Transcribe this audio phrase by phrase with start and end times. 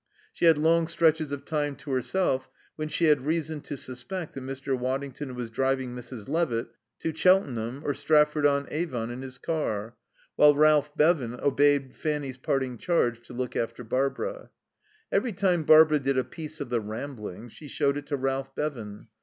[0.33, 4.41] She had long stretches of time to herself, when she had reason to suspect that
[4.41, 4.75] Mr.
[4.75, 6.27] Waddington was driving Mrs.
[6.27, 6.69] Leavitt
[7.01, 9.95] to Cheltenham or Stratford on Avon in his car,
[10.37, 14.49] while Ralph Bevan obeyed Fanny's parting charge to look after Barbara.
[15.11, 19.07] Every time Barbara did a piece of the Ramblings she showed it to Ralph Bevan.